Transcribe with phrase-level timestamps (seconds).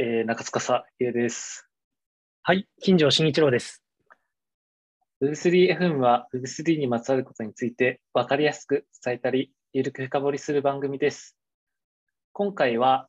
[0.00, 1.66] えー、中司優です。
[2.44, 3.82] はい、金城慎一郎です。
[5.20, 11.36] Web3FM は Web3 にまつわることについて分かりやすく伝えたり、ゆるく深掘りする番組です。
[12.32, 13.08] 今回は、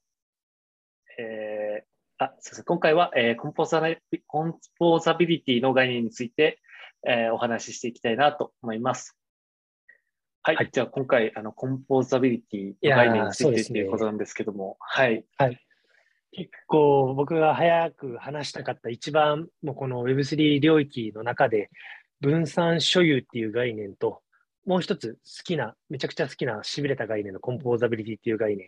[1.20, 2.66] えー、あ、すみません。
[2.66, 3.82] 今回は、えー、コンポーザ
[4.26, 6.60] コンポーザビリティの概念について、
[7.08, 9.16] えー、お話ししていきたいなと思います。
[10.42, 10.56] はい。
[10.56, 15.24] はい、じゃあ、今回、あの、コンポーザビリティの概念についてと、ね、いうことなんですけども、はい。
[15.38, 15.64] はい。
[16.32, 21.70] 結構僕が早く話したかった一番もうこの Web3 領域の中で
[22.22, 24.22] 分散所有っていう概念と
[24.66, 28.68] もう一つ好きな、めちゃくちゃ好きなしびれた概念のコンポーザビリティっていう概念。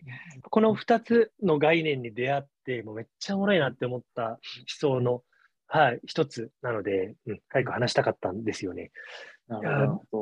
[0.49, 5.21] この二つの概念に出会って、もうめっちゃおもろいなって思った思想の、
[5.67, 8.89] はい、一つなので、うん、早く話したかったんですよね。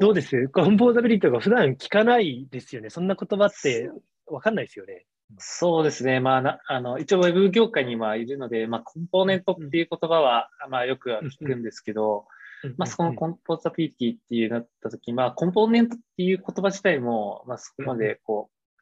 [0.01, 0.49] どうです？
[0.49, 2.89] コンポーザビリティとか普段聞かないですよね。
[2.89, 3.89] そんな言葉って
[4.25, 5.05] わかんないですよね。
[5.37, 6.19] そうですね。
[6.19, 12.25] まあ、なあの、一応ウェブ業界にはいるので、まあ、コンポーネントっていう言葉は、うん、まあ、よくは聞くんですけど、
[12.77, 18.79] まあ、そのコンポーザビリティっていうなったとき、まあ、コンポーネントっていう言葉自体も、まあ、そこまで、こう、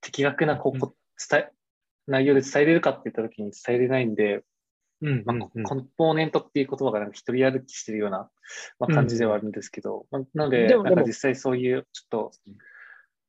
[0.00, 1.52] 的確な、こう、伝え、
[2.06, 4.42] 内容で伝えれるかって言ったときに伝えれないんで、
[5.00, 8.30] うんまあ、コンポーネントっていう言葉がなんか一人歩きしてるような、
[8.78, 12.32] まあ、感じではあるんですけど、まあ、なので、なんか実際そういう、ちょっと、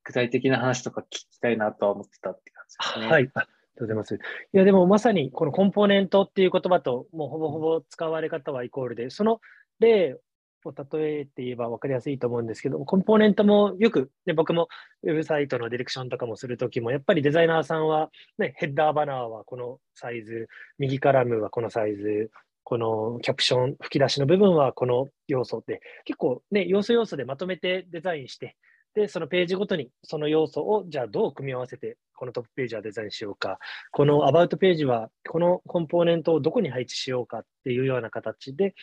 [0.04, 3.06] 具体的な話とか聞きたいなとは思ってたってですね。
[3.06, 3.22] はい。
[3.22, 4.14] ありがとうございます。
[4.14, 4.18] い
[4.52, 9.40] や、でもまさにこのコンポーネントっていう言葉と、もうほぼほぼ使われ方はイコールで、その
[9.80, 10.18] 例
[10.64, 14.68] を例えて言えば分かりやすいと思うんですけど、コンポーネントもよく、ね、僕も
[15.02, 22.30] ウェブサイトのディレクションとかもするときも、やっぱりデザイナーさんは、ね、ヘッダーバナーはこのサイズ、右カラムはこのサイズ、
[22.64, 28.56] このキャプション、吹き出しの部分はこの要素で、結構ね、要素要素でまとめてデザインして、
[28.94, 33.58] で、そのページごとにその要素をじゃあどう組み合わせてこのトップページはデザインしようか、
[33.92, 38.74] このアバウトページはこのコンポーネントをどこに配置しようかっていうような形で、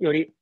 [0.00, 0.32] より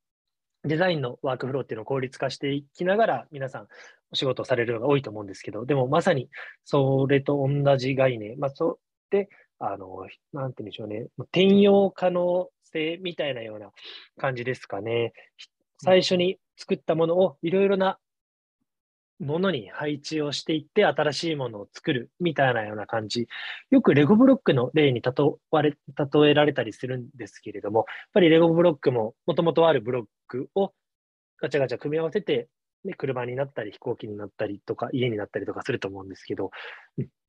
[0.64, 3.68] デザインのワークフローっていうのを効率化していきながら皆さん
[4.12, 6.28] お仕事をされるのが多いと思うんですけど、でもまさに
[6.64, 8.78] それと同じ概念、まあ、そう
[9.10, 13.70] で、あの、なんて言うんでしょうね、転用可能性みたいなような
[14.18, 15.12] 感じですかね。
[15.78, 17.98] 最初に作ったものをいろいろな
[19.18, 23.26] ものに配置をしていって新しいものを作るみたいなような感じ。
[23.70, 25.12] よくレゴブロックの例に例
[26.30, 30.72] えられたりするんですけれども、やっぱりレゴブロックももともとあるブロックを
[31.40, 32.48] ガチャガチャ組み合わせて、
[32.84, 36.50] ね、車になったり飛行機になったりとか家になったりとかすると思うんですけど、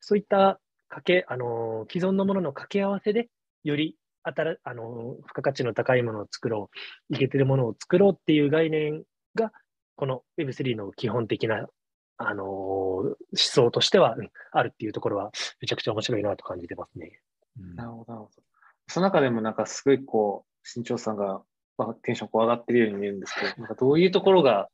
[0.02, 0.60] そういった
[0.90, 3.30] かけ、あの既存のものの掛け合わせで
[3.64, 6.70] より新あの付加価値の高いものを作ろ
[7.10, 9.04] う、いけてるものを作ろうっていう概念
[9.36, 9.52] が
[9.96, 11.68] この Web3 の基本的な
[12.18, 17.20] あのー、思想としては、うん、あるっていうところは、めちゃくちゃ面白いなと感じてますね。
[17.60, 18.44] うん、なるほど、なるほど。
[18.88, 21.42] その中でもなんかすごいこう、新潮さんが、
[21.78, 24.68] まあ、テンションこう上がってるように見えるんですけど、なんかどういうところが、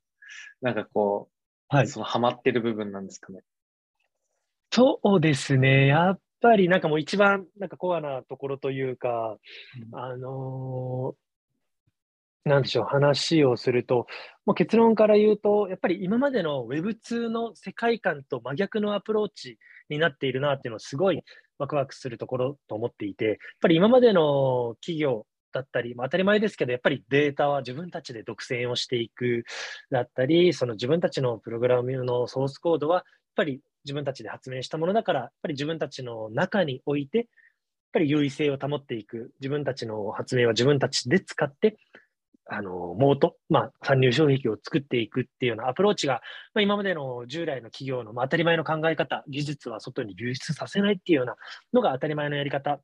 [0.62, 3.42] なんかこう、はい、そのハマってる部分なんですかね？
[4.72, 5.88] そうですね。
[5.88, 9.38] やっぱりなんかもう一番なんかコアなところというか、
[9.92, 11.16] うん、あの
[12.46, 14.06] なんでしょう、話をすると、
[14.46, 19.58] もう結論から言うと、やっぱり今までの Web2 の世界観と真逆のアプローチ
[19.90, 21.22] になっているなっていうのをすごい
[21.58, 29.46] ワクワクするところと思っていて、やっぱり今までの企業だったり、まあ、当たり前ですけど、やっぱりデータは自分たちで独占をしていく
[29.90, 33.04] だったり、その自分たちのプログラムのソースコードは、やっ
[33.36, 37.28] ぱり自分たちで発明したものだから、やっぱり自分たちの中において、やっ
[37.94, 41.78] ぱり優位性を保っていく、自分たちの発明は自分たちで使って、
[42.46, 46.22] あの、モート、まあ、参入障壁を作っていくっていうようなアプローチが、
[46.54, 51.36] まあ、今までの従来の企業の、まあ、当たり前の考え方、技術は外に流出させないっていうような
[51.74, 52.80] のが当たり前のやり方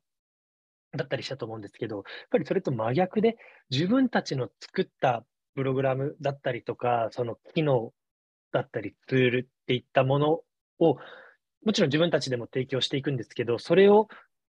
[0.96, 3.36] だったりしたと思うんですけど、やっぱりそれと真逆で、
[3.70, 7.92] 自分たちの作ったプログラムだったりとか、その機能
[8.52, 10.40] だったり、ツールっていったもの
[10.78, 10.96] を、
[11.64, 14.08] もちろん自分たちでも提供していくんですけど、それを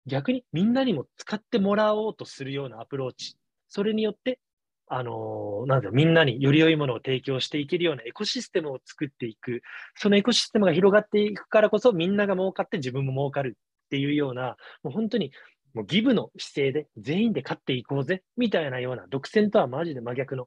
[0.06, 3.36] 逆にみんなにも使ってもらおうとするようなアプローチ、
[3.68, 4.40] それによって
[4.88, 9.62] あのなんだみんなにより良いものを提供していけるようなエコシステムを作っていく。
[9.96, 13.56] そのエコシステムが広がっていくからこそ、みんなが儲かって自分も儲かる
[13.86, 15.32] っていうような、もう本当に
[15.74, 20.46] もうギブの姿勢で全員で勝っていこうぜみたいなような、独占とはマジで真逆の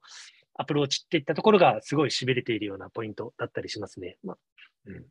[0.55, 4.17] アプローチっていったところがすごい痺れているようなポイントだったりしますね。
[4.23, 4.37] まあ
[4.87, 5.05] うん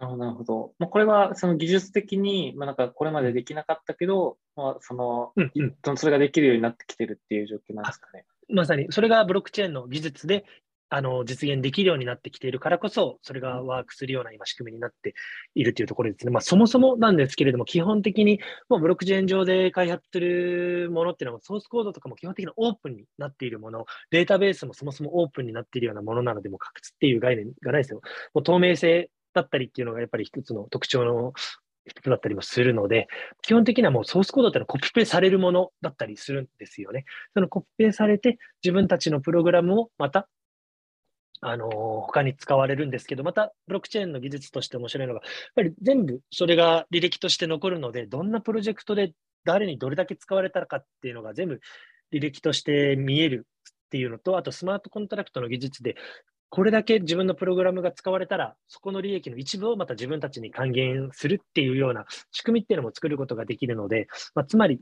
[0.00, 0.72] なるほど。
[0.78, 8.24] まあ、これはその技術的に、まあ、なんかこれまでできなかったけど、まあ、その、うんうん、それができるようになってきてるっていう状況なんですかね。
[8.48, 10.44] まさに、それがブロックチェーンの技術で
[10.92, 15.14] あの実現できるようになってきているからこそ、それがワークするような今仕組みになって
[15.54, 16.32] いるというところですね。
[16.32, 28.00] まあ、そもそもなんですけれども、基本的にもうブロックチェーン上で開発するものっていうのは、ソースコードとかも基本的にオープンになっているもの、データベースもそもそもオープンになっているようなものなので、もう確実っていう概念がないですよ。
[28.34, 31.32] もう透明性だったりっていうのがやっぱり一つの特徴の
[31.86, 33.08] 一つだったりもするので、
[33.42, 37.04] 基本的にはもうソースコードってのはコピペされるものだったりするんですよね。
[37.34, 40.28] そのコピペされて自分たちのプログラムをまた
[41.42, 49.12] あの他に使われるんですけど、またブロックチェーンの技術として面白いのが、やっぱり全部それが履歴として残るので、どんなプロジェクトで
[49.44, 51.60] 誰にどれだけ使われたかっていうのが全部
[52.12, 55.96] 履歴として見えるっていうのと、あとスマートコントラクトの技術で、
[56.50, 64.80] これだけ自分のプログラムが使われたら、そこの利益の一部をまた自分たちに還元するっていうような仕組みっていうのも作ることができるので、まあ、つまり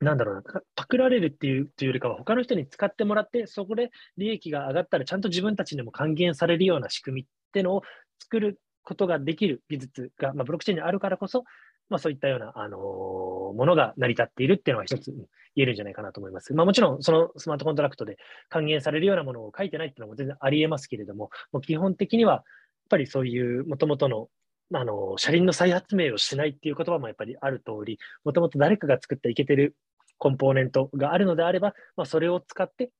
[0.00, 0.42] なんだろうな、
[0.74, 7.82] パクられるっていうというよりかは、他の人に使ってもらって、そこで利益が上がったら、ちゃんと自分たちにも還元されるような仕組みっていうのを
[8.20, 11.44] 作ることができる技術が、まあ、ブロックチェーンにあるからこそ、
[11.88, 16.54] まあ、そういったような、あの、ものが成り立っているっていうのは一つ言えるんじゃないかなと思います。
[16.54, 18.16] まあ、もちろん、そのスマートコントラクトで
[18.48, 22.42] 還元されるようなものを書いてないっていうのも全然ありえますけれども、もう基本的には、やっ
[22.90, 24.28] ぱりそういうもともとの
[24.72, 29.76] あの車輪の再発明をしないっていう言葉もやっぱりある通り、もともと誰かが作ったいけてる
[30.18, 32.90] コンポーネントがあるのであれば、まあ、それを使って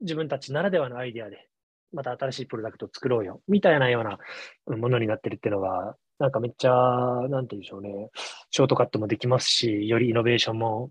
[0.00, 1.48] 自分たちならではのアイデアで、
[1.92, 6.70] また新しいプロダクトを作ろうよ、みたいなようなものになってるっていうのが、なんかめっちゃ、
[7.28, 8.10] なんて言うんでしょうね、
[8.50, 10.90] ショートカットもできますし、よりイノベーションも、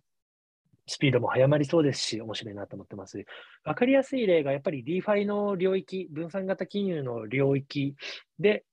[0.85, 3.23] スピードも早まりそうですし、面白いなと思ってます。
[3.63, 7.95] わかりやすい例が、やっぱり DeFi の領域、分散型金融の領域
[8.39, 8.65] で、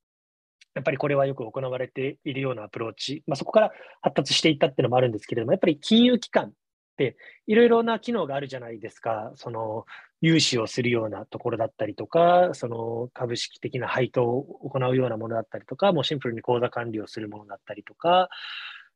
[0.74, 6.52] やっぱりこれはよく行われているようなアプローチ、まあ、そこから発達していったっていうのもあるんですけれども、やっぱり金融機関、
[7.46, 9.32] いろいろな機能があるじゃないですか。
[9.36, 9.84] その、
[10.20, 18.28] 融資をするようなところだったりとか、その株式的な配当を行うようなものだったりとか、もうシンプルに口座管理をするものだったりとか、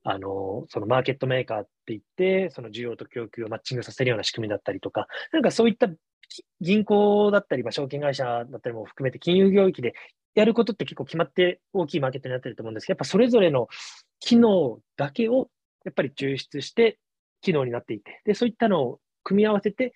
[0.02, 5.88] あの、そのマーケットメーカーって言って、その需要と供給をマッチングさせるような仕組みだったりとか、なんかそういった
[6.60, 9.94] 銀行だったり、まあ、証券会社だったりも含めて金融領域で
[10.34, 13.68] やることって結構決まって大きいマーケットになってると思うんですけど、やっぱそれぞれの
[14.20, 15.48] 機能だけを
[15.84, 16.98] やっぱり抽出して
[17.44, 19.94] 機能になっていて、で、そういったのを組み合わせて、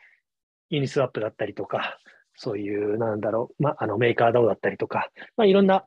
[0.70, 1.98] ユニスワップだったりとか、
[2.36, 5.86] そういう、なんだろう、まあ、あのメーカー DAO だったりとか、まあ、いろんな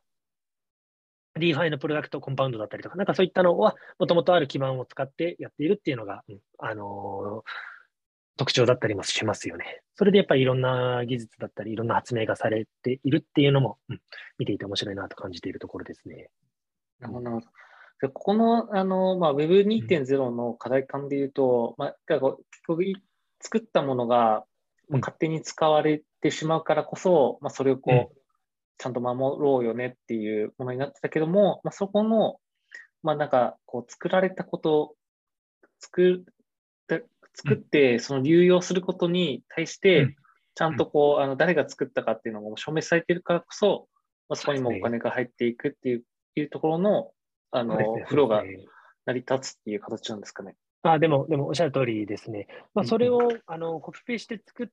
[1.39, 7.49] DeFi のプロダクトコンパウンドだったりとか、なんかそういったのは、もともとある基盤を使ってやっているっていうのが、うん、あのー、
[8.37, 9.81] 特徴だったりもしますよね。
[9.95, 14.01] それでやっぱりいろんな技術だったり、いろんな発明がされているっていうのも、うん、
[14.39, 16.29] 見ていて面白いなと感じているところですね。
[16.99, 17.39] なるほど。
[18.01, 22.19] でここのあの、まあ、Web2.0 の課題感でいうと、まあ、結
[22.67, 22.83] 局
[23.39, 24.43] 作ったものが
[24.89, 28.07] 勝手に使われてしまうからこそ、まあ、それをこう、うん、
[28.77, 32.37] ちゃんと守ろうよねっていうものになってたけども、まあ、そこの、
[33.03, 34.95] まあ、なんかこう作られたこと
[35.79, 36.25] 作
[37.33, 40.15] 作ってその流用することに対して、
[40.55, 43.87] ちゃんとこう、あの誰が作ったかっていうのが証明されているからこそ、
[44.27, 46.03] まあ、そこにもお金が入っていくっていう,、
[46.35, 47.11] いうところの、
[47.51, 48.43] あの、ね、風呂が
[49.05, 50.55] 成り立つっていう形なんですかね。
[50.83, 52.47] あでも、でもおっしゃる通りですね。
[52.73, 54.67] まあ、それを、あのコピペして作っ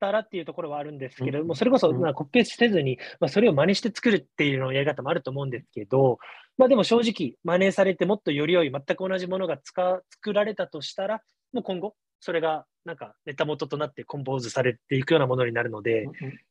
[0.00, 6.18] たらっていうところはあるんですけれども、それこそ、まあ、コピペせずに、まあ、それを真似して作るっていうのやり方もあると思うんですけど、
[6.58, 11.22] まあ、でも正直、真似されてもっとより良い、全く同じものが使作られたとしたら、
[11.52, 16.04] もう今後、それがなんかネタ元となってコンポーズされていくようなものになるので、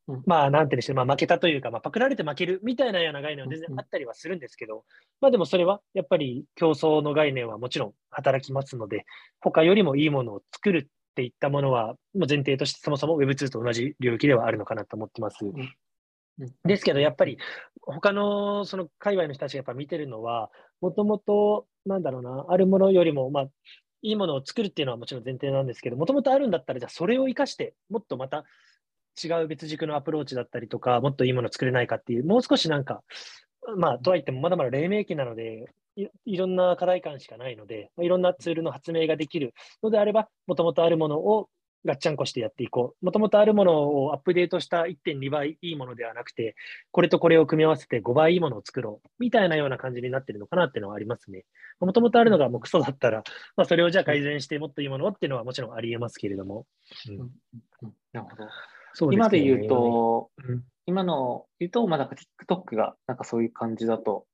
[0.07, 4.83] うんうん、まあなんていうんでしょう、まあ、負けたというか、まあ、パクられて負けるみたいなような概念は全然あったりはするんですけど、
[5.21, 9.05] まあでもそれはやっぱり競争の概念はもちろん働きますので、
[9.39, 15.45] 他よりもいいものを作るっていったものは、もう前提としてそもそも Web2 と同じ領域ではあるのかなと思ってます。
[15.45, 17.37] うん、ですけど、やっぱり
[17.81, 20.49] 他のその界隈の人たちがやっぱ見てるのは、
[20.81, 23.47] もともと、なんだろうな、あるものよりも、まあ、
[24.05, 28.45] いいものを作るっていうのはもちろん前提なんですけど、もともとあるんだったら、じゃあそれを生かして、もっとまた
[29.23, 33.03] 違う別軸のアプローチだったりとか、もっといいものを作れないかっていう、もう少しなんか、
[33.77, 41.49] まあ、とはいってもまだまだ黎明期なのでい、いろんな課題感しかないので、いろんなツールの発明ができるのであれば、もともとあるものを
[41.85, 43.05] ガッチャンコしてやっていこう。
[43.05, 46.55] もともとあるものをアップデートした1.2倍いいものではなくて、
[46.91, 49.07] これとこれを組み合わせて5倍いいものを作ろう。
[49.19, 51.45] みたいなような感じになってるのかなっていうのはありますね。
[51.79, 53.23] もともとあるのがもうクソだったら、
[53.55, 56.65] まあ、それをじゃあ改善してもっといいものっていうのはもちろんありえますけれども。
[57.07, 57.17] うん、
[58.13, 58.49] なるほど。
[58.93, 62.15] そうでね、今で言うと、うん、今の言うと、まあ、なんか
[62.47, 64.25] TikTok がなんかそういう感じだと。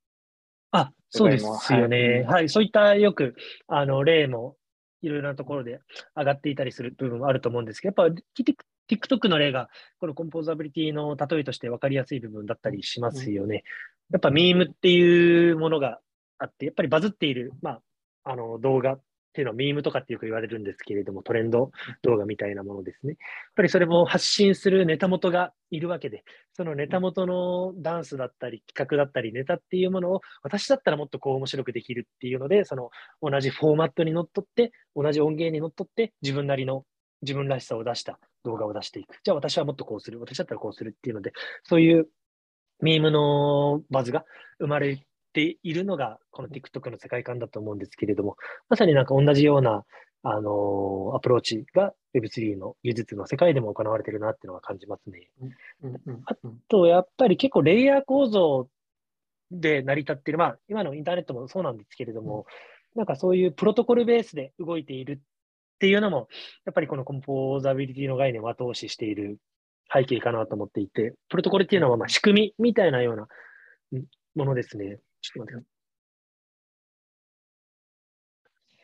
[0.72, 1.98] あ、そうですよね。
[1.98, 3.36] はい、はい、そういったよく、
[3.68, 4.56] あの、例も
[5.02, 5.80] いろいろなところで
[6.16, 8.22] 上がっていたりする部分はあると思うんですけど、やっぱ
[8.90, 13.64] TikTok の例が、このコンポーザビリティの例えとして分かりやすい部分だったりしますよね。
[14.12, 16.00] やっぱミームっていうものが
[16.38, 17.82] あって、やっぱりバズっている、まあ、
[18.24, 19.00] あの動画
[19.32, 21.72] っていうのはミームとかってよく言われるんですけれども、トレンド
[22.02, 23.12] 動画みたいなものですね。
[23.12, 23.18] やっ
[23.56, 32.90] ぱりそれも発信するネタ元がいるわけで、そのネタ元のダンスだったり、企画だったり、ネタっていうものを、私だったらもっとこう面白くできるっていうので、その
[33.22, 36.84] 同じフォーマットにのっとって、同じ音源にのっとって、自分なりの
[37.22, 39.20] 自分らしさを出した動画を出していく。
[39.24, 40.20] じゃあ私はもっとこうする。
[40.20, 41.32] 私だったらこうするっていうので、
[41.64, 42.10] そういう
[42.82, 44.26] ミームのバズが
[44.60, 48.38] 生まれているのが、この TikTok の世界観だと思うんですけれども、
[48.70, 49.84] まさになんか同じような、
[50.24, 55.30] あのー、アプローチが Web3 の技術の世界でも行われているなっていうのは感じますね。
[56.26, 56.36] あ
[56.70, 58.68] と、やっぱり結構レイヤー構造
[59.50, 62.46] で成り立っている、まあ、今のインターネットもそうなんですけれども、
[62.96, 66.28] なんかそういうプロトコルベースで動いているっていうのも、
[66.66, 69.40] やっぱりこのコンポーザビリティの概念を後押ししている
[69.94, 73.28] 背景かなと思っていて、プロトコルっていうのはまあ仕組みみたいなような
[74.36, 75.00] ものですね。
[75.22, 75.66] ちょっと待って。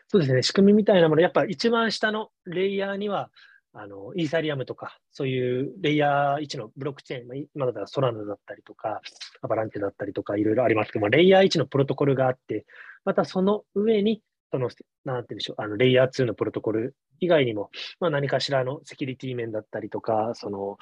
[0.09, 3.29] そうですね、仕組みみたいなもの、やっぱ一番下のレイヤーには、
[3.73, 9.01] あのイーサリアムとか、そういうレイヤー1のブロックチェーン、今だったらソラノだったりとか、
[9.41, 12.65] アバランチェだったりとか、いろいろありますけども、レイヤー1のプロトコルがあって、
[13.03, 14.69] またその上にその、
[15.03, 20.77] なんていうんでしょう、あの、レイヤー2のプロトコル以外にも、まあ、何かしらのセキュリティ面だったりとか、その、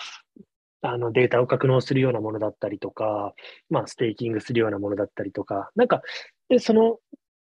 [0.81, 3.33] あのデータを格納するようなものだったりとか、
[3.69, 6.01] まあ、ステーキングするようなものだったりとか、なんか、
[6.49, 6.99] で、その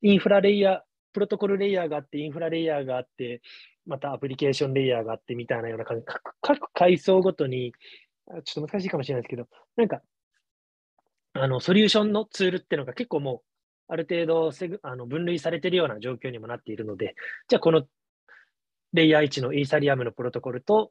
[0.02, 0.80] インフラレイヤー、
[1.12, 3.40] プロトコルレイヤーがあって、インフラレイヤーがあって、
[3.87, 7.73] またアプリケーションレイヤーがあってみたいなような感じで、各階層ごとに、
[8.45, 10.02] ちょっと難しいかもしれないですけど、なんか、
[11.35, 13.47] あの、ソリューションのツールっていうのが結構もう、
[13.88, 17.14] ある程度セグあの分類されているような状況にもなっているので、
[17.49, 17.85] じゃあこの
[18.92, 20.90] レイヤー1のイーサリアムのプロトコルと、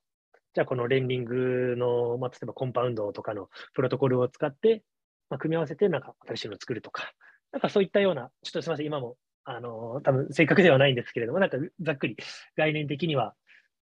[0.55, 4.83] じゃあこのレンディングの、まあ、例えばコンパウンドとかのプロトコルを使って、
[5.29, 7.12] まあ、組み合わせてなんか新しいのを作るとか、
[7.51, 12.15] なんかそういったような、ちょっとすみません、今も、あの、多分正確ではないんですけれども、なんかざっくり
[12.55, 13.35] 概念的には、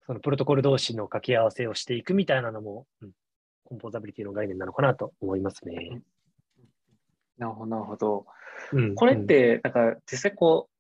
[0.08, 3.12] そのプロトコル同士の掛け合わせをしていくみたいなのも、うん、
[3.66, 6.02] コンポーザビリティの概念なのかなと思いますね。
[7.38, 8.26] なるほど、なるほど。
[8.96, 10.74] これって、なんか実際こう、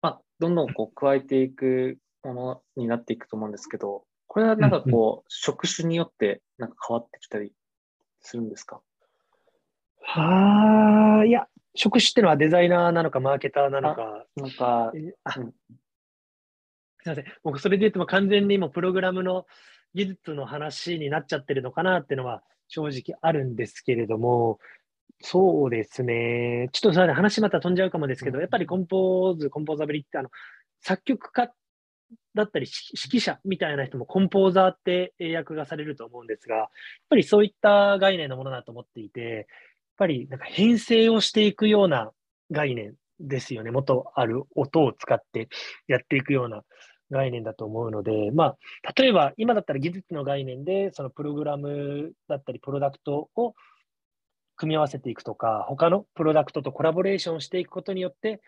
[0.00, 7.52] まあ、どんどんこう加えていくものになっていくと思うんですけど、これはなんかこう、職種によってなんか変わってきたり
[8.22, 8.80] するんですか？
[10.00, 14.24] はあ、いや、職種ってのはデザイナーなのか、マーケターなのか。
[14.36, 14.90] なんか、
[15.24, 15.52] あ、うん、すみ
[17.04, 17.24] ません。
[17.44, 19.44] 僕、それで言っても完全に今、プログラムの
[19.92, 24.60] 技術の話になっちゃってるのかなっていうのは正直あるんですけれども、
[25.20, 26.70] そうですね。
[26.72, 30.30] ちょっとそれ話また飛んじゃうかもですけど、やっぱりコンポーズ、コンポーザビリってあの、
[30.80, 31.52] 作曲家
[32.34, 36.68] だったり指揮者みたいな人もコンポーザーって英訳がされると思うんですが、やっ
[37.10, 39.44] ぱりそういった概念のものだと思っていて、やっ
[39.98, 42.10] ぱりなんか編成をしていくような
[42.50, 43.70] 概念ですよね。
[43.70, 45.48] 元ある音を使って
[45.86, 46.62] やっていくような
[47.10, 53.54] 概念だと思うので、まあ、例えば今だったら技術の概念で、そのプログラムだったりプロダクトを
[54.56, 58.40] 組み合わせていくとか、他のプロダクトとコラボレーションしていくことによって、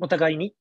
[0.00, 0.54] お互いに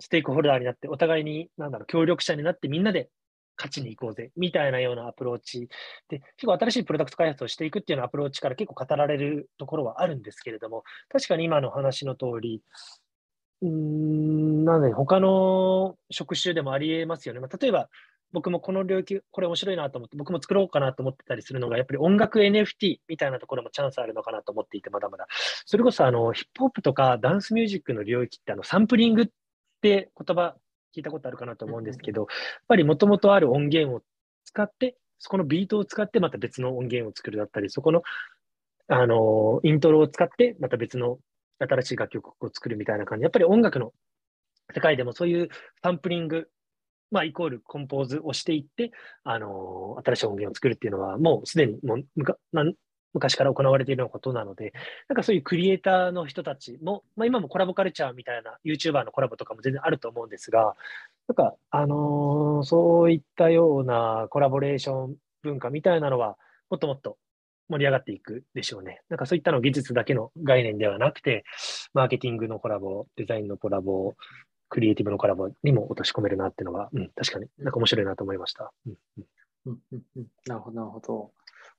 [0.00, 3.10] ステークホルダーになって、お互いに、なんだろう、協力者になってみんなで
[3.56, 5.68] 勝ちに行こうぜ、みたいなようなアプローチ
[6.08, 12.62] で、結構新しいプロダクト開発をしていくっていうようなアプローチから結構語られるところはあるんですけれども、確かに今の話の通り、
[13.62, 17.40] うん、なので他の職種でもありえますよね。
[17.40, 17.90] まあ、例えば、
[18.32, 25.26] 僕もこの領域、これ面白いなと思って、僕も作ろうかなと思ってたりするのが、やっぱり音楽 NFT みたいなところもチャンスあるのかなと思っていて、まだまだ。
[25.66, 29.26] それこそあのヒップホップとかダンスミュージックの領域ってあのサンプリングっ
[29.80, 30.56] って言葉
[30.94, 32.28] 聞いたことあるかなと思うんですけど、やっ
[32.68, 34.02] ぱりもともとある音源を
[34.44, 38.02] 使って、そこのビートを使ってまた別の音源を作るだったり、そこの
[38.88, 41.18] あのイントロを使ってまた別の
[41.58, 43.22] 新しい楽曲を作るみたいな感じ。
[43.22, 43.92] やっぱり音楽の
[44.74, 45.48] 世界でもそういう
[45.82, 46.48] サンプリング
[47.10, 48.92] まあ、イコールコンポーズをしていって、
[49.24, 52.36] あの、新しい音源を作るっていうのは、もうすでにもうむか
[53.12, 54.72] 昔から行われているようなことなので、
[55.08, 60.74] なんかそういうクリエイターの人たちも、まあ、今もコラボカルチャーみたいな YouTuber のコラボとかも全然あると思うんですが、
[61.28, 66.36] なんか、あのー、そういったようなコラボレーション文化みたいなのは、
[66.70, 67.18] もっともっと
[67.68, 69.00] 盛り上がっていくでしょうね。
[69.08, 71.44] なんかそういったの技術だけの概念ではなくて、
[71.94, 74.14] マーケティングのコラボ、デザインのコラボ、
[74.68, 78.72] クリエイティブのコラボにも落とし込めるなっていうのが、うん、確かになんか面白いなと思いました。
[78.86, 78.94] うん
[79.66, 81.32] うん、なるほど、なるほど。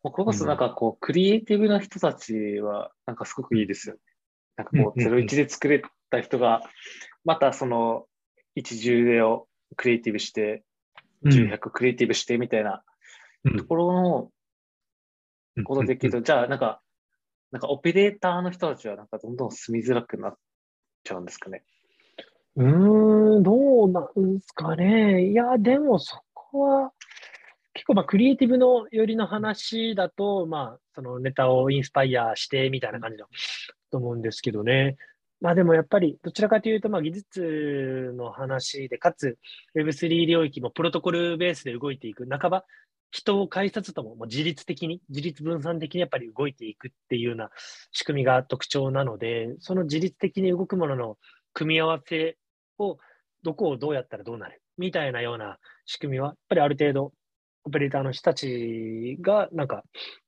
[0.04, 4.02] これこそなんかこう、クリエイティブな人たちは、なんかすごくいいですよね。
[4.58, 6.64] なんかこう、01で作れた人が、
[7.24, 8.06] またその、
[8.56, 10.64] 一重をクリエイティブして、
[11.24, 12.84] 重100クリエイティブしてみたいな
[13.58, 14.32] ところ
[15.56, 16.82] のことできると、じゃあなんか、
[17.52, 20.38] なんかオペレーターの人たちはなんかどんどん住みづらくなっ
[21.04, 21.64] ちゃうんですかね。
[22.56, 25.30] うーん、どうなんですかね。
[25.30, 26.94] いや、でもそこは、
[27.82, 33.26] 結構まあクリエイティブのよりの話だと、まあそのネタをインスパイアしてみたいな感じだ
[33.92, 34.98] と思うんですけどね。
[35.40, 39.40] まあでもやっぱりどちらかというとまあ技術の話で、かつ
[39.76, 42.66] Web3 領域もプロトコルベースで動いていく、半ば
[43.10, 47.50] 人を介さずとももう自律的に、自律分散的にやっぱり動いていくっていうような
[47.92, 51.18] 仕組みが特徴なので、その自律的に動くものの
[51.54, 52.38] 組み合わせ
[52.78, 53.00] を
[53.42, 55.58] どこをどうやったらどうなるみたいなような
[55.88, 57.14] 仕組みは、やっぱりある程度
[57.64, 59.84] オペレーターの人たちがなんか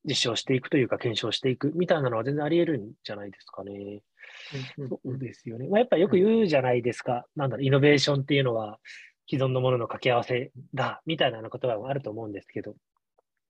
[0.05, 4.01] 実証していくというか検証していくみたいなのは全然あり得るんじゃないですかね。
[4.77, 5.67] そうですよね。
[5.67, 7.25] まあ、やっぱよく言うじゃないですか。
[7.35, 8.79] なんだろう、イノベーションっていうのは
[9.29, 12.75] 既存のものの掛け合わせだみたいな言葉もあると思うんですけど、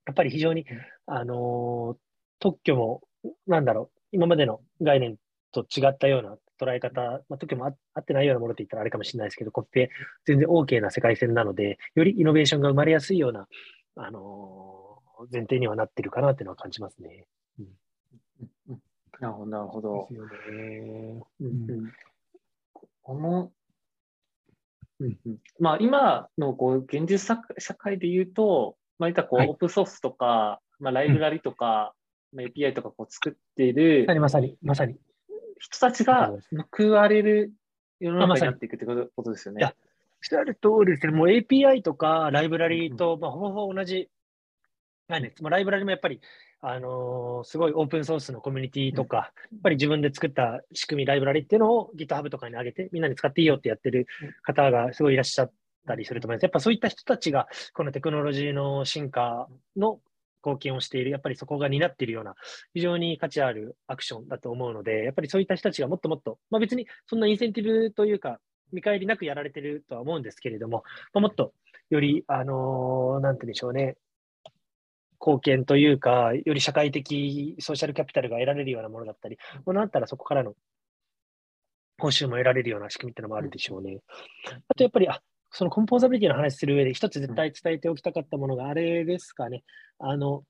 [0.06, 0.66] やっぱり非常に、
[1.06, 1.98] あのー、
[2.40, 3.02] 特許も、
[3.48, 5.18] なんだろう、今までの概念
[5.52, 9.90] と違ったような捉え方、まあ、特許も合ってないようなものって言ったらあれかもしれないですけど、コピペ
[10.26, 13.48] 全然 OK な世界線なので、よりイノベーションが生まれやすいような、
[13.96, 17.28] あのー、前提にはなってるかなっていうのは感じますね。
[17.60, 17.68] うん
[18.70, 18.82] うん、
[19.20, 20.08] なるほど、なるほど。
[20.10, 21.24] ですよね。
[21.42, 21.92] うん、
[23.02, 23.52] この、
[25.00, 31.94] うんうん、まあ今のこう現実社会で言うと、まあ、いったこう、はい、オープンソースとか、まあ、ライブラリとか、
[32.34, 34.96] まあ、API とかこう作っている、まさに、まさに。
[35.60, 36.34] 人たちが
[36.78, 37.54] 報われる
[38.00, 39.74] 世の中になっていくってことですよね。
[40.24, 41.14] しゃる通りですね。
[41.14, 44.10] もう API とかライブラリと、まあ、ほぼほぼ同じ
[45.10, 45.44] 概念です。
[45.44, 46.22] まあ、ライブラリもやっぱり、
[46.62, 49.24] あのー、すごいオープンソースのコミュニティとか、や
[49.58, 54.08] っぱり自分で作った仕組み、ライブラリっていうのを GitHub とかに上げて、みんなに使っていいよってやってる
[54.44, 55.52] 方がすごいいらっしゃっ
[55.86, 56.44] たりすると思います。
[56.44, 60.00] やっぱそういった人たちが、このテクノロジーの進化の
[60.44, 62.36] 貢献をしている、やっぱりそこが担っているような、
[62.74, 68.40] 非常に価値あるアクションだと思うので、やっぱりそういった人たちがもっともっと、まあ、別にそんなインセンティブというか、
[68.74, 71.54] 見返りなくやられてるとは思うんですけれども、もっと
[71.90, 73.96] より、あのー、なんて言うんでしょうね、
[75.20, 80.54] 貢献というか、より社会的ソーシャルキャピタルが得られるようなものだったり、こうなったらそこからの
[81.98, 84.00] 報酬も得られるような仕組みっていうのもあるでしょうね。
[84.68, 85.22] あとやっぱり、あ
[85.52, 89.64] そのコンポーザビリティの話する上で一つ絶対伝えておきたかったものがあれですかね。
[90.00, 90.44] あの、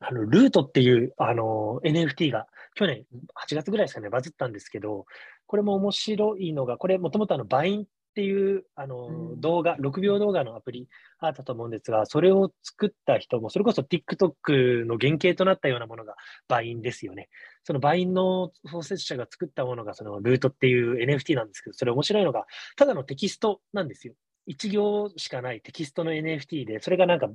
[0.00, 3.04] あのルートっていうあの NFT が去年
[3.48, 5.06] 8月ぐらいですかね、バズったんですけど、
[5.46, 16.16] これも面白いのが、これもともとあの Vine っていうあの動画、6秒動画のアプリあったと思うんですが、それを作った人も、それこそ TikTok の原型となったようなものが
[16.48, 17.28] Vine ですよね。
[17.64, 24.14] その Vine の創設者が作ったものがその Loot っていう NFT なんですけど、それ面白いのが、ただのテキストなんですよ。
[24.48, 27.28] 1行しかないテキストの NFT で、それがなんか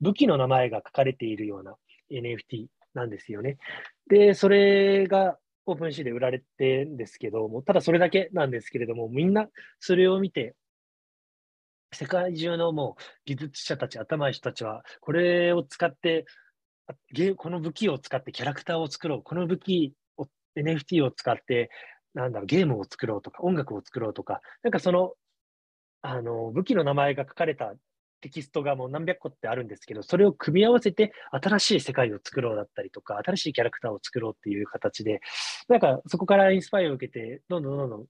[0.00, 1.76] 武器の名前が書かれているような
[2.20, 3.58] NFT なんですよね。
[4.08, 9.48] で、それがオープンシーで売られてるんですけども、ただそれだけなんですけれども、みんな
[9.80, 10.54] それを見て、
[11.94, 16.26] 世界中のもう技術者たち、頭いい人たちは、これを使って、
[17.36, 21.70] この武器を使ってキャラクターを作ろう、この武器を、NFT を使って、
[22.14, 25.14] なんだろう、ゲームを作ろうとか、音楽を作ろうとか、なんかその、
[26.02, 27.74] あの、武器の名前が書かれた
[28.22, 35.20] テキストがもう何百個ってあるんですけど、それを組み合わせて新しい世界を作ろうだったりとか、新しいキャラクターを作ろうっていう形で、
[35.68, 38.06] なんかそこからインスパイアを受けて、どんどんどんどん、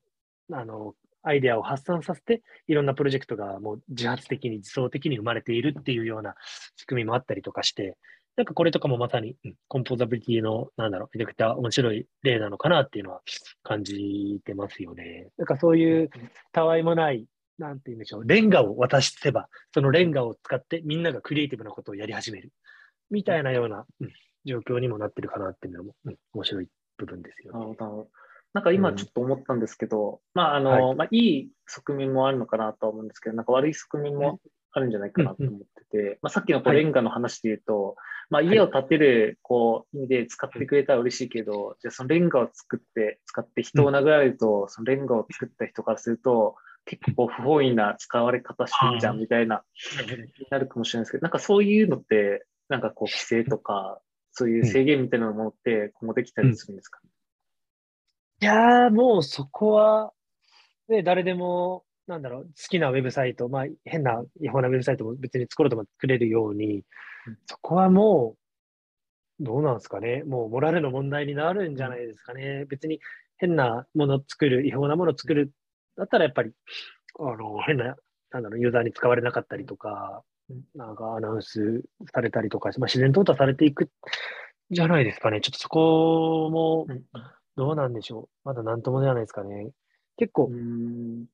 [0.54, 0.94] あの、
[1.24, 6.34] アイデアを発散させて、いろんなプロジェクトがもう自発的に、自走的に生まれているっていうような
[6.76, 7.96] 仕組みもあったりとかして、
[8.36, 13.20] なんかこれとかもまさに、うん、コンポーザビリティの、なんだろう、めちゃくちゃ面白い例なのかなっていうのは
[13.62, 15.28] 感じてますよね。
[15.36, 16.10] なんかそういう
[16.50, 17.26] たわいもない
[17.62, 22.52] なんて言うんでしょう、レンガを渡せば、そのレンガを使ってみんながクリエイティブなことをやり始める。
[23.10, 24.12] みたいなような、うん、
[24.44, 27.76] 状況にもなってるかなっていうのも、うん、面白い部分ですよね。
[28.54, 34.40] なんか今ちょっと思ったんですけど、うん、まああの、はい、まあいい側面もあるのかなと思うんですけど、なんか悪い側面も
[34.72, 37.96] あるんじゃないかなと思ってて、うんうん、まあさっきのこうレンガの話で言うと、はい、
[38.30, 49.62] まあ家を建てるこう意味で使ってくれたら嬉しいけど、はい、じゃあそのレンガを作って、使って人を殴られると、そのレンガを作った人からすると、結構不本意な使われ方してるじゃんみたいな、
[50.08, 54.00] になるかもしれないですけど、なんかそういうのって、なんかこう規制とか、
[54.32, 57.00] そういう制限みたいなものって今後できたりするんですか、
[58.40, 60.12] いやー、もうそこは、
[60.88, 66.82] ね、誰でも、なんだろう、好きなウェブサイト、まあ変な違法なウェブサイトも別に作ろうとも作れるように、
[67.46, 68.36] そこはも
[69.40, 70.22] う、どうなんですかね？
[70.24, 72.64] もうモラルの問題になるんじゃないですかね。
[72.66, 73.00] 別に
[73.38, 75.52] 変なもの作る、違法なもの作る
[75.96, 76.52] だったらやっぱり、
[77.18, 77.96] あの、変な
[78.32, 80.22] なんだろう、ユーザーに使われなかったりとか、
[80.74, 83.90] なんかアナウンスされたりとか、まあ、自然淘汰されていく
[84.70, 85.40] じゃないですかね。
[85.40, 86.86] ちょっとそこも、
[87.56, 88.48] どうなんでしょう。
[88.48, 89.70] まだなんともじゃないですかね。
[90.16, 91.26] 結構、すみ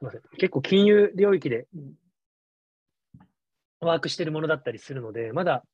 [0.00, 0.22] ません。
[0.38, 1.66] 結構金融領域で
[3.80, 5.64] ワークしてるものだったりするので、まだ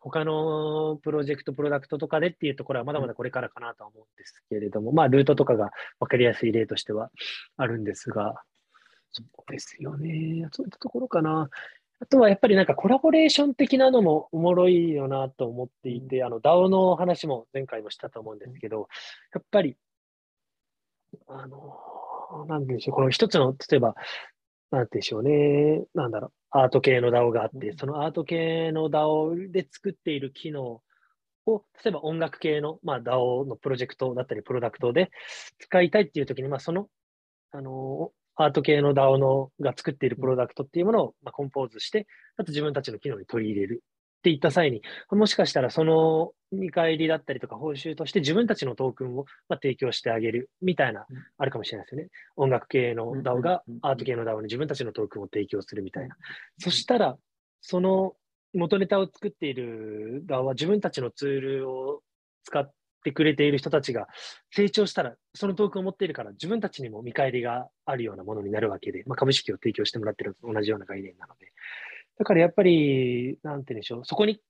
[0.00, 7.10] 他のプロジェクト、プロダクトとかでっていうところはまだまだこれからかなとは思うんですけれども、まあ、ルートとかが分かりやすい例としては
[7.56, 8.34] あるんですが、
[9.10, 10.48] そうですよね。
[10.52, 11.48] そういったところかな。
[11.98, 18.88] あとはやっぱりなんかコラボレーション的なのもおもろいよなと思っていて、あの DAO の話も前回もしたと思うんですけど、
[19.34, 19.76] やっぱり、
[21.26, 23.94] あの、なんでしょう、この一つの、例えば、
[24.76, 30.82] なんでしょうね、なんだろう、アート系の DAO があって、そのアート系の DAO で作っている機能
[31.46, 35.10] を、例えば音楽系の、まあ、DAO のプロジェクトだったり、プロダクトで
[35.60, 36.88] 使いたいっていうときに、まあ、その、
[37.52, 43.82] あの、アート系の DAO のが作っているプロダクトっていうものを、まあ、コンポーズして、あと自分たちの機能に取り入れる
[44.26, 51.06] っていった際に、もしかしたらその見返りだったりとか報酬として自分たちのトークンをま提供してあげるみたいな、
[51.38, 52.08] あるかもしれないですよね。
[52.34, 56.16] 音楽系の DAO がアート系の DAO に自分たちのトークンを提供するみたいな。
[56.58, 57.16] そしたら、
[57.60, 58.14] その
[58.52, 62.02] 元ネタを作っている DAO は自分たちのツールを
[62.42, 64.08] 使っってくれている人たちが
[64.50, 71.52] 成長したら、そのトークンを持っているから、自分たちにも見返りがあるようなものになるわけで、まあ、株式を提供してもらってるのと同じような概念なので。
[72.18, 74.40] だからやっぱり、なんて言うんでしょう、そこに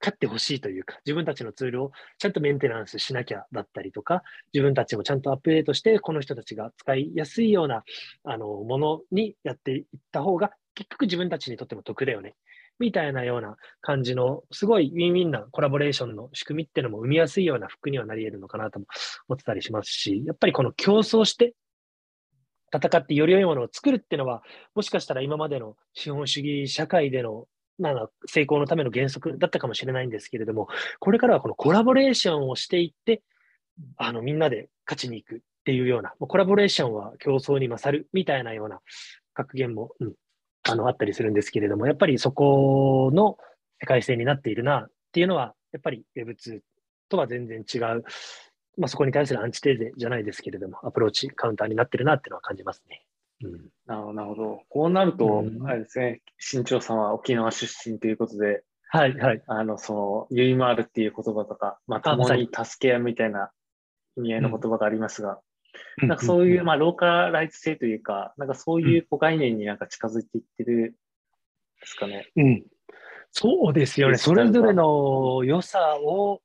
[0.00, 7.82] 勝ってほしいというか、自分たちのツールをちゃんとメンテナンスしなきゃだったりとか、自分たちもちゃんとアップデートして、この人たちが使いやすいような
[8.24, 12.34] あのものにやっていった方が、結局自分たちにとっても得だよね。
[12.78, 18.86] みたいなような感じの、すごいウィンウィンなコラボレーションの仕組みっていうのも生みやすいような服にはなり得るのかなとも
[19.28, 21.54] 思ってたりしますし、やっぱりこの競争して
[22.74, 24.42] 戦ってより良いものを作るっていうのは、
[24.74, 27.46] もしかしたら今までの資本主義社会での
[27.78, 33.22] なんか成功のための原則だったかもしれないんですけれども、これからはこのコラボレーションをしていって、
[33.96, 38.80] あのみんなで勝ちに行くっていうような、コラボレーションは競争に勝るみたいなような
[39.34, 40.12] 格言も、うん、
[40.62, 43.36] あの、あったりするんですけれども、やっぱりそこの
[43.80, 46.60] 世界線になっているなっていうのは、やっぱり Web2
[47.08, 48.04] とは全然違う、
[48.76, 53.04] まあ、そこに対するアンチテーゼじゃないですけれども、アプローチ、カウンターになってるなっていうのは感じますね。
[53.42, 54.60] うん、なるほど。
[54.68, 59.42] こうなると、うん、あれですね、新潮さんは沖縄出身ということで、はいはい。
[59.46, 63.50] あの、その、ゆいまるっていう言葉とか、まあ、共に助け合うみたいな
[64.16, 65.40] 意味合いの言葉がありますが、
[65.98, 70.96] なんかそういう、まあ、ローカライズ性というか、なんかそういう概念になんか近づいていってる
[71.80, 72.30] ですかね。
[72.36, 72.64] うん。
[73.32, 74.16] そうですよね。
[74.16, 76.40] それぞれの良さを、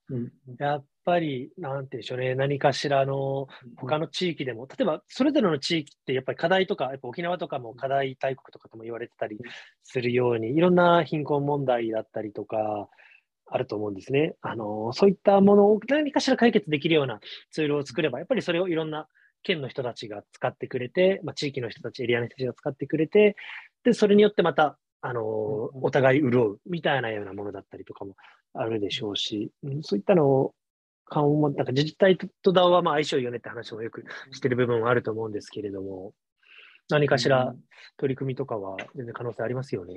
[0.60, 9.37] やっぱり、なんていうんでしょうね、何かしらの他の地域でも、例えばそれぞれの地域ってやっぱり課題とか、やっぱ沖縄とかも課題大国とかとも言われてたり
[9.83, 12.89] するように、いろんな貧困問題だったりとか、
[13.53, 14.35] あると思うんですね。
[14.41, 17.19] あの、そういったものを何かしら解決できるような
[17.51, 19.07] ツールを作れば、やっぱりそれをいろんな
[19.43, 23.35] 県の人たちが使ってくれて、まあ、地域の人たち、エリアの人たちが使ってくれて、
[23.83, 28.15] で、それによってまた、あの、お互い潤うみたいなようなものだったりとかも
[28.53, 30.53] あるでしょうし、うん、そういったのを、
[31.12, 36.13] 顔も、なんか自治体と DAO はまあ相性よねって話もよくしてる部分はあると思うんですけれども、
[36.89, 37.54] 何かしら
[37.97, 39.93] 取り組みとかは全然可能性ありますよね。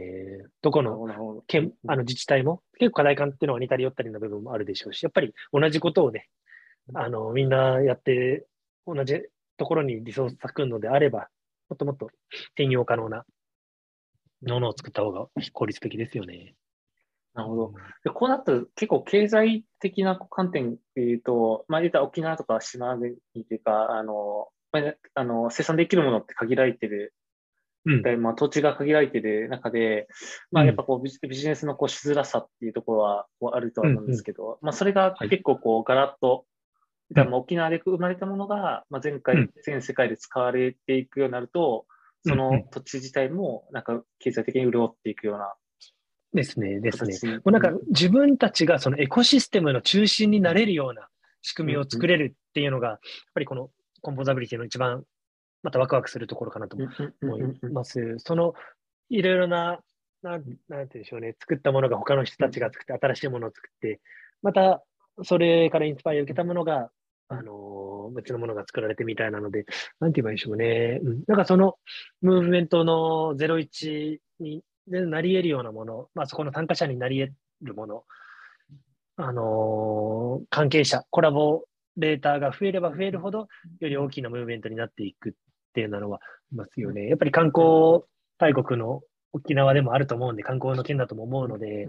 [0.60, 6.28] どこの県あの自治体も結構課題感っていうのは似たり寄ったりな部分もあるでしょうし、やっぱり同じことをね、
[6.94, 8.44] あのみんなやって
[8.84, 9.22] 同じ
[9.56, 11.28] ところにリソース割くのであれば、
[11.68, 12.08] もっともっと
[12.56, 13.24] 転用可能な
[14.42, 16.54] ものを作った方が効率的ですよね。
[17.34, 17.72] なるほど。
[18.04, 23.16] でこうなったら結構経済的な観点でいうと、まあ、言ったら沖縄とか島国
[23.48, 27.12] というか、あの、まあ、あの生産できるものって限られてる、
[27.86, 30.06] うん、まあ、土地が限られてる中で、
[30.50, 36.46] まあ、やっぱこうビジネスのこうしづらさっていうところはこうあるとは思うんですけど、うんうん、まあ、それが結構こうガラッと
[37.12, 41.86] だから沖縄で生まれたものが、まあ、前回、全世界で使われていくようになると、
[42.26, 45.54] その土地自体もなんか経済的に潤っていくような。
[46.34, 47.36] ですね、ですね。
[47.36, 51.08] もうなんか自分たちがそのエコシステムの中心になれるような
[51.42, 52.98] 仕組みを作れるっていうのが、やっ
[53.34, 53.70] ぱりこの
[54.02, 55.04] コンポーザビリティの一番
[55.62, 58.16] またワクワクするところかなと思います。
[58.18, 58.54] その
[59.10, 59.78] いろいろな、
[60.22, 64.00] なんて言うんでしょうね、作ったものが他の人たちが作って、新しいものを作って、
[64.42, 64.82] また
[65.22, 66.90] それからインスパイアを受けたものが
[67.28, 69.64] あの、別のものが作られてみたいなので、
[70.00, 71.00] なんて言えばいいでしょうね。
[71.02, 71.22] うん。
[71.26, 71.76] なんかその
[72.20, 78.04] ムーブメントの01になり得るようなもの、まあそこの参加者になり得るもの、
[79.16, 81.64] あのー、関係者、コラボ
[81.96, 83.48] レーターが増えれば増えるほど、
[83.80, 85.32] より大きなムーブメントになっていくっ
[85.72, 86.20] ていうのは、
[86.52, 87.08] いますよね。
[87.08, 88.02] やっぱり観光
[88.38, 91.86] 大国の沖縄でもあると思うんで、観光の県だとも思うので、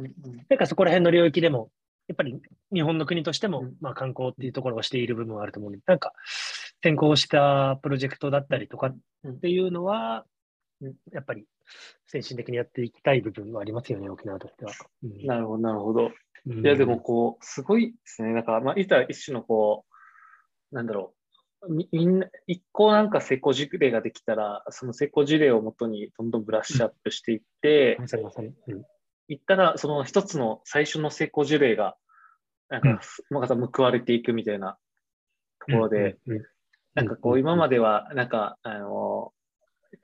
[0.50, 1.70] なんかそこら辺の領域でも、
[2.08, 2.40] やっぱり
[2.74, 6.14] 日本の国としても、まあ、観光っていうところをしている部分はあると思うので、なんか
[6.84, 10.26] 先行したプロジェクトだったりとかっていうのは、
[11.12, 11.46] やっぱり
[12.08, 14.72] 先進的にやっていきたい部分はありますよね、沖縄としては。
[15.04, 16.12] うん、なるほど、なるほど。
[16.48, 18.34] いや、でもこう、すごいですね。
[18.34, 19.86] なんか、まあ、いた一種のこ
[20.72, 21.14] う、なんだろ
[21.62, 21.74] う。
[21.74, 28.06] みみんな、一個なんか成功事例ができたら、その成功事例をもとにどんどんブラッシュアップしていって、うん、
[29.28, 31.98] いったら、その一つの最初の成功事例が、
[32.70, 33.02] なんか、
[33.32, 34.78] また報われていくみたいな
[35.68, 36.18] ところで、
[36.94, 39.34] なんかこう、今までは、なんか、あの、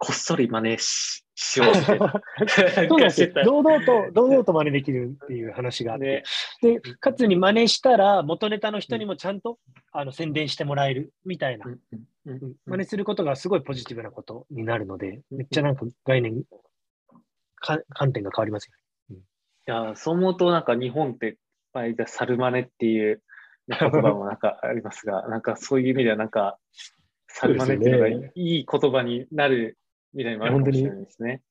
[0.04, 1.86] こっそり真似ししようって。
[2.88, 3.32] そうなんですよ。
[3.44, 6.24] 堂々と、堂々と真似できるっていう話があって。
[6.64, 9.60] ね、で、かつに真似したら、元ネタの人にもちゃんと、
[9.92, 11.66] あの宣伝してもらえるみたいな、
[12.66, 16.44] 真似することがすごいポジティブなことになるので、めっちゃなんか概念、
[17.56, 18.70] か観点が変わります
[19.10, 19.18] よね。
[19.18, 19.22] い
[19.66, 21.38] や、そう思うと、なんか日本って、
[21.74, 23.22] まあ、猿真似っていう
[23.68, 26.58] 言葉もなんかありますが、なんかそういう意味では、なんか、
[27.28, 29.78] 猿真似っていうのがいい言葉になる
[30.14, 31.42] 未来もあるかもしれないですね。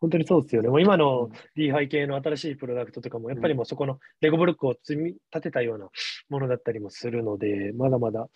[0.00, 0.68] 本当にそうですよね。
[0.68, 5.88] もう今の DeFi 系の新しいプロダクトとかも、やっぱりもうそこのレゴブロックを積み立てたような
[6.28, 8.28] ものだったりもするので、まだまだ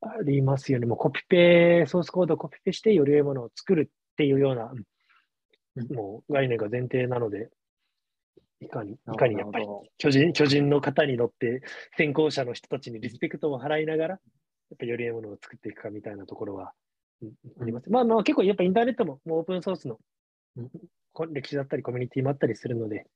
[0.00, 0.86] ありますよね。
[0.86, 4.72] もうコピペ、ソースコードをコピペしてより良いものを作るっていうような、
[5.94, 7.50] もう概念が前提なので、
[8.60, 9.66] いかに、いかにやっぱり
[9.98, 11.62] 巨人巨人の方に乗って
[11.96, 16.72] 先行者の人たちにリスペクトを払いながら、やっぱより良いものを作っていくかみたいなところは
[17.60, 17.90] あります。
[17.90, 19.98] まあ、まあ、結構やっぱインターネットももうオープンソースの
[21.30, 23.06] 歴史だったりコミュニティもあったりするので、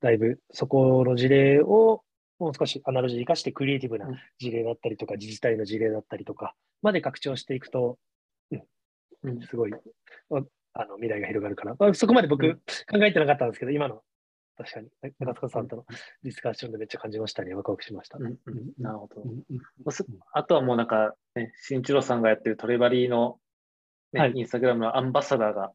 [0.00, 2.02] だいぶそこの事例を
[2.38, 7.98] もう少しアナロジー生かしてクリエイティブな事例だったりとか、自治体の事例だったりとかまで拡張していくと、
[9.22, 9.72] うん、すごい
[10.74, 11.76] あの未来が広がるかな。
[11.78, 12.54] まあ、そこまで僕
[12.90, 14.02] 考えてなかったんですけど、今の
[14.56, 14.88] 確かに
[15.18, 15.84] 中塚さんとの
[16.22, 17.54] ディスカッションでめっちゃ感じましたね。
[17.54, 18.18] ワクワクしました。
[18.18, 18.36] うんうん、
[18.78, 19.22] なるほど。
[20.32, 23.38] あとはもうなんか、ね、新一郎さんがやってるトレバリーの
[24.12, 25.72] ね、はい、インスタグラムのアンバサダーが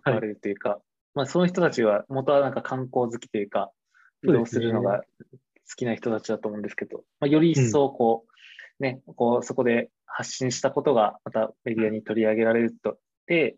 [0.00, 0.80] 使われるというか、はい、
[1.14, 3.70] まあ、その人たちは元はなんか観光好きというか、
[4.22, 5.02] 移動するのが
[5.68, 8.30] 好きな人たちだと思うんですけど、まあ、より一層こう、
[8.80, 13.56] うん、ね、こうそこで発信したことがまたメディアに取り上げられると、で、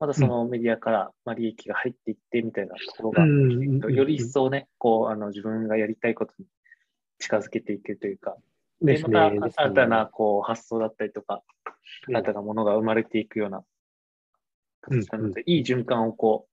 [0.00, 6.46] またそのメディアからま利益が入っていってみたいなところが、うん、より一層ね、こうあの自分がやりたいことに
[7.18, 8.36] 近づけていけるというか、
[8.80, 11.42] で、また新たなこう発想だったりとか、
[12.06, 13.64] 新たなものが生まれていくような
[14.82, 16.46] 形なので、いい循環をこ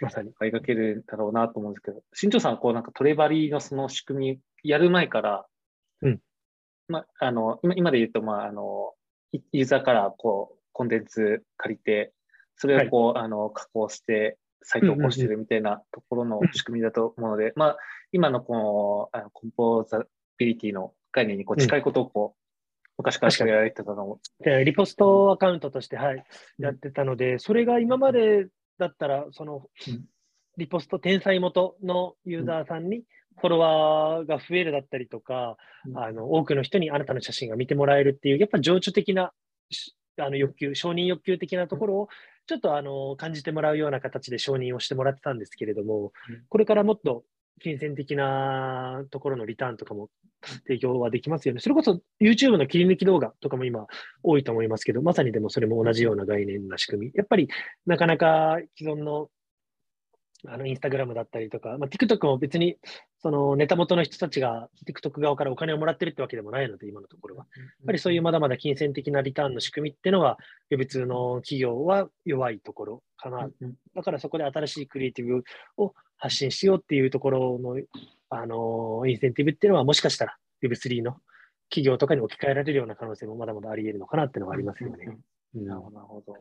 [0.00, 0.32] う、まさに。
[0.40, 5.46] 描けるんだろうなと思うんですけど、新庄さんはこうなんかトレバリーのその仕組みやる前から、
[6.02, 6.20] うん、
[6.88, 8.92] まあ、あの今今で言うと、まあ、あの
[9.52, 12.12] ユーザーからこうコンテンツ借りて、
[12.56, 17.76] それをこう、はい、あの加工して、サイトを起こしてるみたいなところの仕組みだと思うので、まあ、
[18.12, 20.04] 今のこのあのコンポーザ
[20.38, 22.42] ビリティの概念にこう近いことをこう、
[22.98, 24.20] 昔からやられてたのを。
[24.64, 26.24] リポストアカウントとして、はい、
[26.58, 28.48] やってたので、それが今まで
[28.78, 29.66] だったら、その、
[30.56, 33.02] リポスト天才元のユーザーさんに
[33.40, 35.56] フォロワーが増えるだったりとか、
[35.94, 39.32] あの多くの人にあなたの写真が見てもらえるっていう、やっぱ情緒的な
[40.18, 42.08] あの欲求、承認欲求的なところを
[42.46, 46.12] ちょっとあの感じてもらうような形で承認をしてもらってたんですけれども、
[46.48, 47.24] これからもっと
[47.60, 50.08] 金銭的なところのリターンとかも
[50.66, 51.60] 提供はできますよね。
[51.60, 53.86] それこそ YouTube の切り抜き動画とかも今
[54.22, 57.12] 多いと思いますけど、まさにでもそれも同じような概念な仕組み。
[57.14, 57.48] やっぱり
[57.86, 59.28] なかなか既存の
[60.48, 62.76] あのインスタグラムだったりとか、まあ、TikTok も別に
[63.18, 67.46] そのネタ元の人たちが TikTok 側からお金をもらってるってわけでもないので、今のところは。
[67.56, 70.38] やっぱりそういうまだまだ金銭的なリターンの仕組みっていうのは、
[70.70, 73.48] 予備通の企業は弱いところかな。
[73.94, 75.44] だからそこで新しいクリエイティブ
[75.76, 77.80] を発信しようっていうところの、
[78.30, 81.16] あのインセンティブっていうのは、もしかしたら Web3 の
[81.70, 85.16] 企業とかに置き換えられるような可能性もまだまだあり得るのかなっていうのがありますよね。
[85.54, 86.36] なるほど。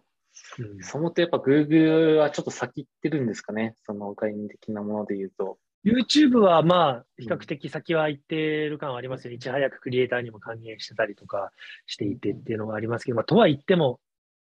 [0.60, 5.58] うん、そのとやっぱ Google はちょっと先行ってるんですかね、その概念的なもので言うと。
[5.84, 9.38] YouTube はまあ、比較的先は行ってる感はありますよね。
[9.38, 11.52] いち早くクリエイターにも還元してたりとか
[11.88, 14.00] していてっていうのはありますけど、まあ、とは言っても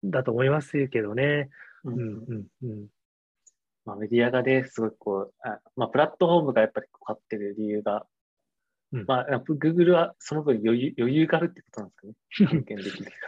[0.04, 1.48] だと思いますけどね。
[1.84, 2.86] うんうんうん
[3.84, 8.06] まあ、メディアがね、すごくこう、あまあ、プラットフォームがやっぱり勝ってる理由が
[9.06, 12.64] まあ、Google はその分余裕余裕があるってことなんですかね。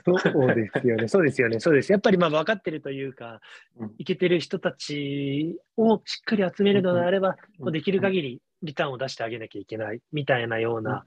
[0.33, 1.09] そうですよね。
[1.09, 1.61] そうですよね。
[1.61, 1.93] そうです。
[1.93, 3.41] やっぱりまあ分かってるというか、
[3.77, 11.05] うん、いけてる人たちをしっかり集めるのであれば、うん、できる限りリターンを出してあげなきゃいけないみたいなような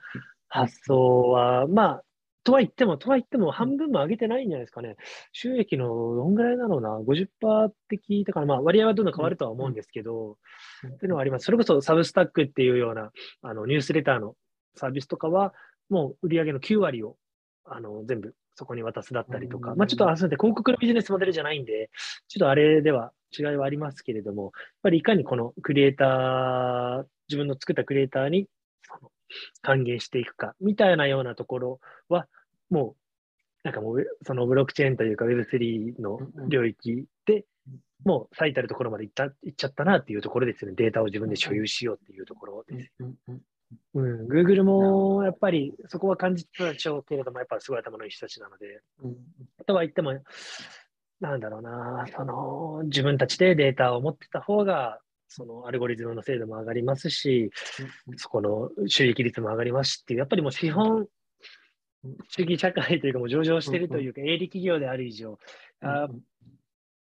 [0.50, 2.04] 発想は、まあ、
[2.43, 4.95] とは言っても、とは言っても、半分も上げてないんじゃないですかね。
[5.34, 10.38] 収益のどんぐらいだろうな、50%って聞いたから、まあ、割合はどんどん変わるとは思うんですけど、
[10.88, 11.45] っていうのはあります。
[11.45, 14.36] それこそサブスタックっていうようなあのニュースレターの
[14.80, 15.54] サービスとかは、
[15.89, 17.18] もう売上の9割を
[17.65, 21.89] あの全部そこに渡すだったりとか、まあ、ちょっとあす広告のビジネスモデルじゃないんで、
[22.28, 24.52] ちょっとあれでは違いはありますけれども、やっ
[24.84, 28.48] ぱりいかにこのクリエイター、自分の作ったクリエイターに
[29.62, 32.28] 還元していくかみたいなようなところは、
[32.70, 33.00] もう、
[33.63, 37.46] なんかもう、そのブロックチェーンというか Web3 の領域で、
[38.06, 40.76] もう最たるところまで行った行っちゃったなっていうところですよね。
[40.76, 42.92] データを自分で所有しようっていうところです。
[43.93, 49.15] うん、Google もやっぱりそこは感じてたでしょうけれども、やっぱすごい頭のいい人たちなので、うん、
[49.65, 50.13] とは言っても、
[51.19, 57.51] なんだろうな、その自分たちでデータを持ってた方が、そのアルゴリズムの精度も上がりますし、
[58.17, 61.08] そこの収益率も上がりますしっていう、やっぱりもう資本
[62.29, 65.38] 主義社会というか、もう上場しているというか、営利企業である以上、
[65.82, 66.10] やっ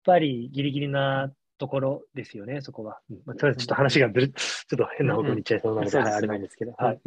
[0.03, 2.99] ぱりギリギリなところですよね、そこは。
[3.25, 6.73] まあ、とりあえずちょっと話がずる、ちょっと変な方向に行っちゃいそうなので、はい、あれなんですけど。
[6.77, 7.01] はい。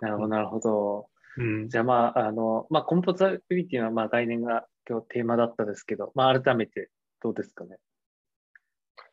[0.00, 1.08] なるほど、なるほど。
[1.36, 6.88] うん、じゃあ、まあ、あの、まあ、コンポザビリティは、まあ、概念が今日テーマだったですけど、まあ、改めて
[7.22, 7.76] どうですかね？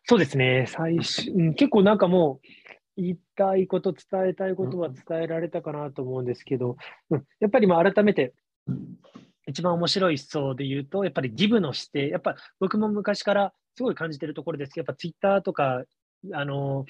[0.05, 2.47] そうですね、最初、うん、結構なんかもう、
[2.97, 6.77] 言いたいこと、伝えたいことは伝えられたかなと思うんですけど、
[7.09, 8.33] うん、やっぱりまあ改めて、
[9.47, 14.73] 一番面白い思想で言うと、やっぱりギブの視点、やっぱ僕も昔からすごい感じてるところです。
[14.73, 15.83] けど、やっぱツイッターとか、
[16.33, 16.85] あの、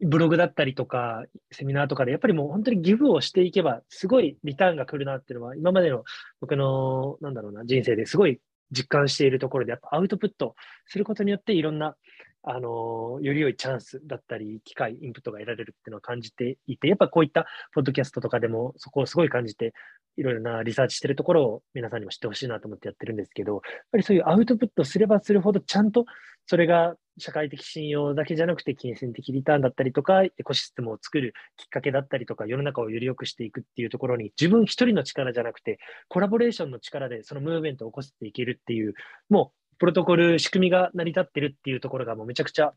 [0.00, 6.04] ブログだったりとか、セミナーとかで、やっぱりもう本当にギブをしていけば、すごいリターンが来るなっていうのは、今までの
[6.40, 10.54] 僕の、なんだろうな、人生ですごい実感しているところで、やっぱアウトプット
[10.86, 11.96] することによって、いろんな
[12.42, 19.74] あの、より良いチャンスだったり、機会、インプットが得られるっていうのを感じていて、やっぱこういったポッドキャストとかでもそこをすごい感じて、
[20.16, 26.06] いろいろなリサーチしてるところを皆さんにも知ってほしいなと思ってやってるんですけど、やっぱりそういうアウトプットすればするほど、ちゃんと
[26.46, 38.94] それが社会的信用だけじゃなくて、金銭的リターンだったりとか、エコシステムを作るきっかけだったりとか、世の中をより良くしていくっていうところに、自分一人の力じゃなくて、コラボレーションの力でそのムーブメントを起こしていけるっていう、
[39.28, 42.72] もうプロトコル、仕組みが成り立ってるっていうところがもうめちゃくちゃ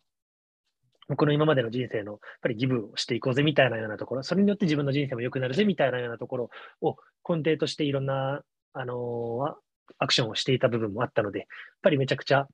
[1.12, 6.50] 僕の今までの人生のやっぱりギブをしていこうぜみたいなようなところ、それによって自分の人生も良くなるぜみたいなようなところ
[6.82, 6.96] を
[7.28, 8.42] 根底としていろんな、
[8.74, 9.54] あのー、
[10.00, 11.48] アクションをしていた部分もあったので、やっ
[11.82, 12.48] ぱりめちゃくちゃ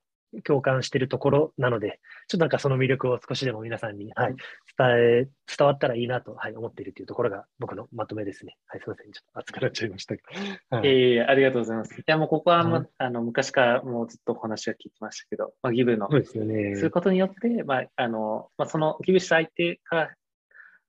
[0.44, 4.36] 共感しているところなので、ちょっとなんかその魅力を少しでも皆さんに、はい、
[4.78, 4.88] 伝
[5.24, 8.56] え、伝わったらいいなと、はい、思っているというところが僕のまとめですね。
[8.66, 9.12] はい、すみません。
[9.12, 10.30] ちょっと熱くなっちゃいましたけど。
[10.76, 11.98] はい、ええー、ありがとうございます。
[11.98, 16.76] いや、もうここは、ま、あの昔からもうずっとお話は聞いてましたけど、まあ、ギブの、そうですよね。
[16.76, 20.10] することによって、まあ、あの、まあ、そのギブした相手から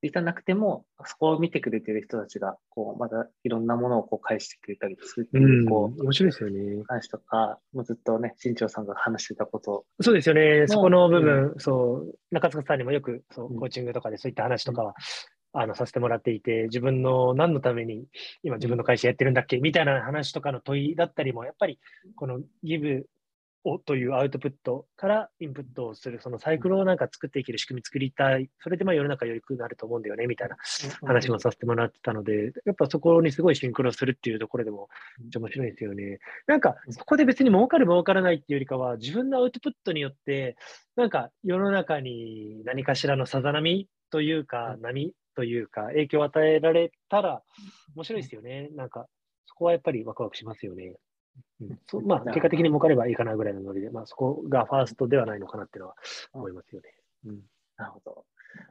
[0.02, 6.84] リタなくても、そこを見てくれてる人たちが、こう、まだいろんなものをこう返してくれたりするっていう、こう、面白いですよね。
[6.88, 10.68] 話とか、もうずっとね、新庄さんが話してたことそうですよね。
[10.68, 14.96] そこの部分、うん、そう、中塚さんにもよく、そう、コーチングとかでそういった話とかは、
[15.54, 18.06] うん、あの、させてもらっていて、自分の何のために
[18.44, 21.80] 今自分の会社やってるんだっけみたいな話とかの問いだったりも、やっぱり、
[22.16, 23.06] このギブ
[23.64, 30.58] をというアウトプットからインプットをする、そのサイクルをなんか作っていける仕組み作りたい、それでまあ世の中より良くなると思うんだよねみたいな
[31.06, 34.90] 話もさせてもらってたので、やっぱそこにすごいシンクロするっていうところでも、
[35.36, 36.20] 面白いですよね。
[36.48, 40.56] なんか、そこで別に儲かる儲からないっていうよりかは、自分のアウトプットによって、
[40.96, 47.42] なんか世の中に何かしらのさざ波というか、波というか、影響を与えられたら
[47.96, 48.70] 面白いですよね。
[48.76, 49.08] なんか、
[49.46, 50.96] そこはやっぱりワクワクしますよね。
[51.62, 51.66] う
[52.02, 55.96] んまあ、結果的に儲かればいいかなぐらいのノリで、まあ、そこがファーストではないのかなっていうのは
[56.34, 56.94] 思いますよね。
[57.26, 57.40] うん、
[57.78, 58.26] なるほど。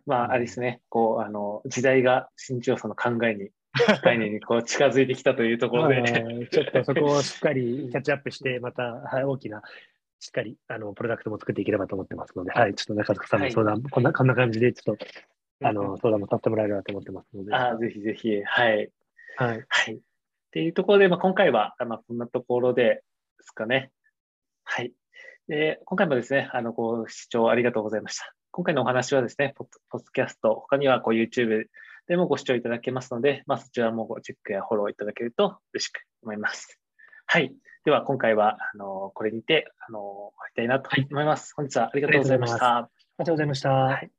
[0.07, 3.51] まあ、あれですね、こう、あの、時代が新潮さんの考えに、
[4.03, 9.63] 概念にこう近づいてきたというところで、 ね、ちょっとそこをしっかりキャッチアップして、また、はい、大きな、
[10.19, 15.07] しっかり、あの、プロダクトも作っていければと思ってますので、はい、ちょっと中塚さんの相談、はい、こんな、こんな感じで、ちょっと、
[15.63, 17.55] あの、 相談もさせてもらえればと思ってますので。
[17.55, 18.91] あぜひぜひ、はい。
[19.37, 19.65] はい。
[19.69, 20.01] はい。
[20.59, 23.03] っていうところで、まあ、今回は、まあ、こんなところで、で
[23.43, 23.93] すかね。
[24.65, 24.93] はい。
[25.47, 28.35] で、今回もですね、あの、ご視聴ありがとうございました。
[28.51, 31.67] 今回のお話はですね、ポッドキャスト、他にはこう YouTube
[32.09, 36.81] でもご視聴いただけますので、まあ、そちらもごチェックやフォローいただけると嬉しく思います。
[37.27, 37.55] はい。
[37.85, 41.55] では、今回は、あの、これにて、あの、終わりたいなと思います。
[41.57, 42.79] はい、本日はありがとうございました。
[42.79, 42.87] あり
[43.19, 43.71] がとうございました。
[43.71, 44.18] はい